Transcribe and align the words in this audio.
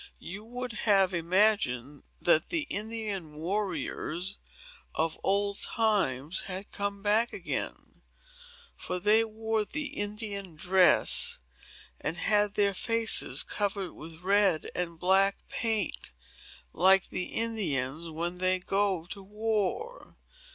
You 0.17 0.43
would 0.43 0.71
have 0.89 1.13
imagined 1.13 2.01
that 2.19 2.49
the 2.49 2.63
Indian 2.71 3.35
warriors, 3.35 4.39
of 4.95 5.19
old 5.21 5.59
times, 5.61 6.41
had 6.47 6.71
come 6.71 7.03
back 7.03 7.31
again; 7.33 8.01
for 8.75 8.97
they 8.99 9.23
wore 9.23 9.63
the 9.63 9.89
Indian 9.99 10.55
dress, 10.55 11.37
and 11.99 12.17
had 12.17 12.55
their 12.55 12.73
faces 12.73 13.43
covered 13.43 13.91
with 13.93 14.21
red 14.23 14.71
and 14.73 14.97
black 14.97 15.37
paint, 15.49 16.11
like 16.73 17.09
the 17.09 17.25
Indians, 17.25 18.09
when 18.09 18.37
they 18.37 18.57
go 18.57 19.05
to 19.05 19.21
war. 19.21 20.15